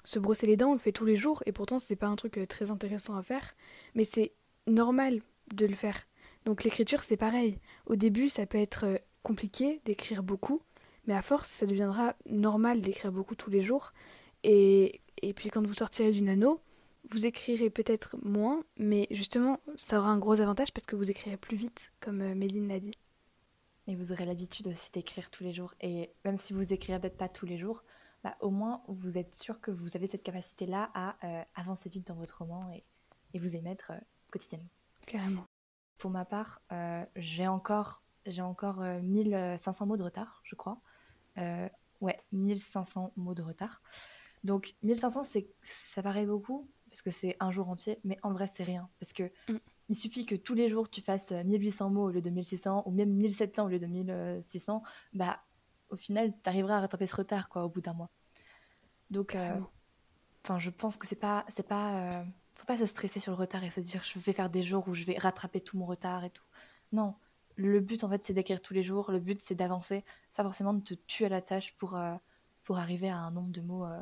se 0.02 0.18
brosser 0.18 0.46
les 0.46 0.56
dents, 0.56 0.70
on 0.70 0.74
le 0.74 0.78
fait 0.78 0.92
tous 0.92 1.04
les 1.04 1.16
jours, 1.16 1.42
et 1.46 1.52
pourtant 1.52 1.78
c'est 1.78 1.96
pas 1.96 2.06
un 2.06 2.16
truc 2.16 2.40
très 2.48 2.70
intéressant 2.70 3.16
à 3.16 3.22
faire, 3.22 3.54
mais 3.94 4.04
c'est 4.04 4.32
normal 4.66 5.20
de 5.52 5.66
le 5.66 5.74
faire. 5.74 6.06
Donc 6.44 6.64
l'écriture 6.64 7.02
c'est 7.02 7.16
pareil. 7.16 7.58
Au 7.86 7.96
début 7.96 8.28
ça 8.28 8.46
peut 8.46 8.58
être 8.58 9.00
compliqué 9.22 9.80
d'écrire 9.84 10.22
beaucoup, 10.22 10.62
mais 11.06 11.14
à 11.14 11.22
force, 11.22 11.48
ça 11.48 11.66
deviendra 11.66 12.14
normal 12.28 12.80
d'écrire 12.80 13.10
beaucoup 13.10 13.34
tous 13.34 13.50
les 13.50 13.62
jours. 13.62 13.92
Et, 14.44 15.00
et 15.22 15.34
puis 15.34 15.50
quand 15.50 15.66
vous 15.66 15.74
sortirez 15.74 16.12
du 16.12 16.22
nano, 16.22 16.60
vous 17.10 17.26
écrirez 17.26 17.70
peut-être 17.70 18.16
moins, 18.22 18.64
mais 18.76 19.06
justement, 19.10 19.60
ça 19.76 19.98
aura 19.98 20.10
un 20.10 20.18
gros 20.18 20.40
avantage 20.40 20.72
parce 20.72 20.86
que 20.86 20.96
vous 20.96 21.10
écrirez 21.10 21.36
plus 21.36 21.56
vite, 21.56 21.92
comme 22.00 22.20
euh, 22.20 22.34
Méline 22.34 22.68
l'a 22.68 22.80
dit. 22.80 22.94
Et 23.86 23.94
vous 23.94 24.12
aurez 24.12 24.26
l'habitude 24.26 24.66
aussi 24.66 24.90
d'écrire 24.90 25.30
tous 25.30 25.44
les 25.44 25.52
jours. 25.52 25.74
Et 25.80 26.12
même 26.24 26.38
si 26.38 26.52
vous 26.52 26.72
écrirez 26.72 26.98
peut-être 26.98 27.16
pas 27.16 27.28
tous 27.28 27.46
les 27.46 27.58
jours, 27.58 27.84
bah, 28.24 28.36
au 28.40 28.50
moins 28.50 28.82
vous 28.88 29.18
êtes 29.18 29.34
sûr 29.34 29.60
que 29.60 29.70
vous 29.70 29.96
avez 29.96 30.06
cette 30.06 30.24
capacité-là 30.24 30.90
à 30.94 31.16
euh, 31.24 31.44
avancer 31.54 31.88
vite 31.88 32.06
dans 32.06 32.14
votre 32.14 32.38
roman 32.38 32.68
et, 32.72 32.84
et 33.34 33.38
vous 33.38 33.54
y 33.54 33.60
mettre 33.60 33.92
euh, 33.92 34.00
quotidiennement. 34.30 34.70
Carrément. 35.06 35.44
Pour 35.98 36.10
ma 36.10 36.24
part, 36.26 36.60
j'ai 37.14 37.46
encore, 37.46 38.02
j'ai 38.26 38.42
encore 38.42 38.80
1500 38.80 39.86
mots 39.86 39.96
de 39.96 40.02
retard, 40.02 40.42
je 40.44 40.54
crois. 40.54 40.78
Ouais, 42.02 42.18
1500 42.32 43.12
mots 43.16 43.34
de 43.34 43.40
retard. 43.40 43.80
Donc 44.44 44.74
1500, 44.82 45.22
ça 45.62 46.02
paraît 46.02 46.26
beaucoup, 46.26 46.68
parce 46.88 47.02
que 47.02 47.10
c'est 47.10 47.36
un 47.40 47.50
jour 47.50 47.68
entier, 47.68 47.98
mais 48.04 48.18
en 48.22 48.32
vrai, 48.32 48.46
c'est 48.46 48.64
rien. 48.64 48.88
Parce 49.00 49.12
que 49.12 49.24
mm. 49.48 49.56
il 49.88 49.96
suffit 49.96 50.26
que 50.26 50.34
tous 50.34 50.54
les 50.54 50.68
jours, 50.68 50.88
tu 50.88 51.00
fasses 51.00 51.32
1800 51.32 51.90
mots 51.90 52.04
au 52.04 52.10
lieu 52.10 52.22
de 52.22 52.30
1600, 52.30 52.84
ou 52.86 52.90
même 52.90 53.10
1700 53.10 53.66
au 53.66 53.68
lieu 53.68 53.78
de 53.78 53.86
1600, 53.86 54.82
bah, 55.12 55.40
au 55.90 55.96
final, 55.96 56.32
tu 56.42 56.48
arriveras 56.48 56.78
à 56.78 56.80
rattraper 56.80 57.06
ce 57.06 57.16
retard, 57.16 57.48
quoi, 57.48 57.64
au 57.64 57.68
bout 57.68 57.80
d'un 57.80 57.92
mois. 57.92 58.10
Donc, 59.10 59.34
euh, 59.34 59.54
je 60.58 60.70
pense 60.70 60.96
que 60.96 61.06
c'est 61.06 61.16
pas, 61.16 61.44
c'est 61.48 61.66
pas, 61.66 62.20
euh, 62.20 62.24
faut 62.54 62.66
pas 62.66 62.78
se 62.78 62.86
stresser 62.86 63.20
sur 63.20 63.32
le 63.32 63.38
retard 63.38 63.64
et 63.64 63.70
se 63.70 63.80
dire 63.80 64.02
je 64.04 64.18
vais 64.18 64.32
faire 64.32 64.50
des 64.50 64.62
jours 64.62 64.88
où 64.88 64.94
je 64.94 65.04
vais 65.04 65.18
rattraper 65.18 65.60
tout 65.60 65.76
mon 65.76 65.86
retard 65.86 66.24
et 66.24 66.30
tout. 66.30 66.44
Non, 66.92 67.14
le 67.56 67.80
but 67.80 68.04
en 68.04 68.08
fait 68.08 68.24
c'est 68.24 68.32
d'écrire 68.32 68.62
tous 68.62 68.74
les 68.74 68.82
jours, 68.82 69.10
le 69.10 69.20
but 69.20 69.40
c'est 69.40 69.54
d'avancer, 69.54 70.04
c'est 70.30 70.38
pas 70.38 70.44
forcément 70.44 70.74
de 70.74 70.82
te 70.82 70.94
tuer 70.94 71.26
à 71.26 71.30
la 71.30 71.42
tâche 71.42 71.76
pour, 71.76 71.96
euh, 71.96 72.14
pour 72.64 72.78
arriver 72.78 73.08
à 73.08 73.18
un 73.18 73.30
nombre 73.30 73.50
de 73.50 73.60
mots 73.60 73.84
euh, 73.84 74.00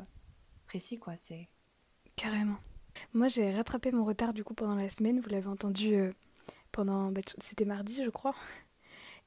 précis 0.67 0.99
quoi, 0.99 1.15
c'est 1.15 1.49
carrément. 2.15 2.57
Moi 3.13 3.27
j'ai 3.27 3.51
rattrapé 3.51 3.91
mon 3.91 4.05
retard 4.05 4.33
du 4.33 4.43
coup 4.43 4.53
pendant 4.53 4.75
la 4.75 4.89
semaine, 4.89 5.19
vous 5.19 5.29
l'avez 5.29 5.47
entendu 5.47 5.95
euh, 5.95 6.11
pendant 6.71 7.11
bah, 7.11 7.21
c'était 7.39 7.65
mardi 7.65 8.03
je 8.03 8.09
crois. 8.09 8.35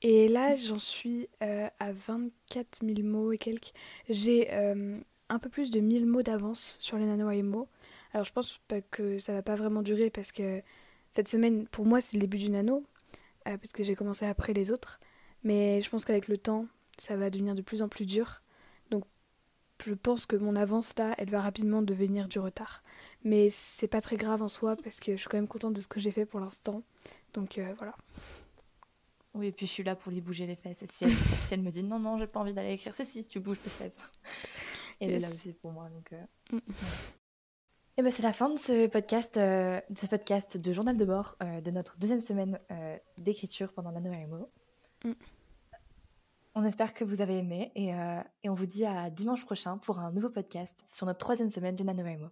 Et 0.03 0.29
là 0.29 0.55
j'en 0.55 0.79
suis 0.79 1.29
à 1.41 1.93
24 1.93 2.87
000 2.87 3.03
mots 3.03 3.33
et 3.33 3.39
quelques. 3.39 3.73
J'ai 4.09 4.49
un 5.29 5.39
peu 5.39 5.49
plus 5.49 5.71
de 5.71 5.81
1000 5.81 6.07
mots 6.07 6.23
d'avance 6.23 6.79
sur 6.81 6.99
les 6.99 7.05
nano 7.05 7.31
mots. 7.43 7.69
Alors 8.13 8.25
je 8.25 8.33
pense 8.33 8.61
que 8.91 9.19
ça 9.19 9.33
va 9.33 9.43
pas 9.43 9.57
vraiment 9.57 9.83
durer 9.83 10.11
parce 10.11 10.33
que 10.33 10.63
cette 11.11 11.29
semaine 11.29 11.67
pour 11.67 11.85
moi 11.85 12.01
c'est 12.01 12.17
le 12.17 12.21
début 12.21 12.39
du 12.39 12.51
nano 12.51 12.85
euh, 13.49 13.57
parce 13.57 13.73
que 13.73 13.83
j'ai 13.83 13.95
commencé 13.95 14.27
après 14.27 14.53
les 14.53 14.71
autres. 14.71 15.01
Mais 15.45 15.81
je 15.81 15.91
pense 15.91 16.05
qu'avec 16.05 16.29
le 16.29 16.37
temps, 16.37 16.67
ça 16.97 17.17
va 17.17 17.31
devenir 17.31 17.55
de 17.55 17.63
plus 17.63 17.83
en 17.83 17.89
plus 17.89 18.07
dur. 18.07 18.43
Je 19.85 19.95
pense 19.95 20.27
que 20.27 20.37
mon 20.37 20.57
avance 20.57 20.97
là, 20.99 21.15
elle 21.19 21.31
va 21.31 21.41
rapidement 21.41 21.83
devenir 21.83 22.29
du 22.29 22.39
retard. 22.39 22.83
Mais 23.25 23.49
c'est 23.51 23.89
pas 23.89 24.01
très 24.01 24.17
grave 24.17 24.43
en 24.43 24.49
soi 24.49 24.77
parce 24.77 25.01
que 25.01 25.13
je 25.13 25.17
suis 25.19 25.29
quand 25.29 25.39
même 25.39 25.49
contente 25.49 25.75
de 25.75 25.81
ce 25.81 25.89
que 25.89 26.01
j'ai 26.01 26.11
fait 26.11 26.27
pour 26.27 26.41
l'instant. 26.41 26.83
Donc 27.35 27.59
euh, 27.59 27.75
voilà. 27.79 27.95
Oui, 29.35 29.49
et 29.49 29.53
puis 29.53 29.67
je 29.67 29.73
suis 29.73 29.85
là 29.85 29.95
pour 29.95 30.11
lui 30.11 30.21
bouger 30.21 30.47
les 30.47 30.57
fesses. 30.57 30.83
Et 30.83 30.87
si 30.87 31.05
elle, 31.05 31.15
si 31.43 31.55
elle 31.55 31.63
me 31.63 31.71
dit 31.71 31.85
non, 31.85 31.99
non, 31.99 32.19
j'ai 32.19 32.27
pas 32.27 32.41
envie 32.41 32.55
d'aller 32.55 32.73
écrire, 32.73 32.95
c'est 32.95 33.05
si, 33.05 33.25
tu 33.25 33.41
bouges 33.41 33.61
les 33.65 33.71
fesses. 33.71 34.01
Elle 35.01 35.13
est 35.13 35.21
là 35.21 35.29
aussi 35.29 35.53
pour 35.53 35.71
moi. 35.71 35.89
Donc, 35.91 36.13
euh, 36.13 36.57
mm. 36.57 36.61
Et 37.99 38.03
ben 38.03 38.13
c'est 38.13 38.23
la 38.23 38.33
fin 38.33 38.49
de 38.49 38.59
ce 38.61 38.87
podcast, 38.87 39.37
euh, 39.39 39.81
de 39.91 39.99
ce 39.99 40.07
podcast 40.07 40.57
de 40.57 40.73
journal 40.73 40.97
de 40.97 41.05
bord 41.05 41.37
euh, 41.43 41.61
de 41.61 41.73
notre 41.73 41.99
deuxième 41.99 42.21
semaine 42.21 42.61
euh, 42.71 42.97
d'écriture 43.17 43.73
pendant 43.73 43.91
la 43.91 43.99
Noël 43.99 44.29
mm. 45.05 45.11
On 46.61 46.65
espère 46.65 46.93
que 46.93 47.05
vous 47.05 47.21
avez 47.21 47.39
aimé 47.39 47.71
et, 47.77 47.91
et, 48.43 48.49
on 48.51 48.55
vous 48.55 48.67
dit 48.67 48.85
à 48.85 49.11
dimanche 49.11 49.45
prochain 49.45 49.79
pour 49.79 50.01
un 50.01 50.11
nouveau 50.11 50.29
podcast 50.29 50.83
sur 50.87 51.07
notre 51.07 51.21
troisième 51.21 51.51
semaine 51.51 51.77
du 51.77 51.85
NaNoWriMo. 51.85 52.31